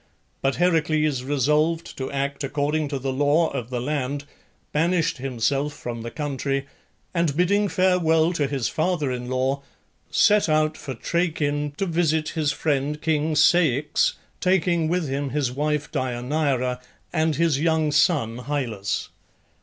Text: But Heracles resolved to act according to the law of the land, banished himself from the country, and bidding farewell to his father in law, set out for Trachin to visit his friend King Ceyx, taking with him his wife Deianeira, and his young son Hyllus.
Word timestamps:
But 0.41 0.55
Heracles 0.55 1.21
resolved 1.21 1.95
to 1.99 2.11
act 2.11 2.43
according 2.43 2.87
to 2.87 2.97
the 2.97 3.13
law 3.13 3.49
of 3.49 3.69
the 3.69 3.79
land, 3.79 4.23
banished 4.71 5.17
himself 5.19 5.73
from 5.73 6.01
the 6.01 6.09
country, 6.09 6.65
and 7.13 7.37
bidding 7.37 7.67
farewell 7.67 8.33
to 8.33 8.47
his 8.47 8.67
father 8.67 9.11
in 9.11 9.29
law, 9.29 9.61
set 10.09 10.49
out 10.49 10.75
for 10.75 10.95
Trachin 10.95 11.73
to 11.77 11.85
visit 11.85 12.29
his 12.29 12.51
friend 12.51 12.99
King 12.99 13.35
Ceyx, 13.35 14.13
taking 14.39 14.87
with 14.87 15.07
him 15.07 15.29
his 15.29 15.51
wife 15.51 15.91
Deianeira, 15.91 16.81
and 17.13 17.35
his 17.35 17.59
young 17.59 17.91
son 17.91 18.45
Hyllus. 18.47 19.09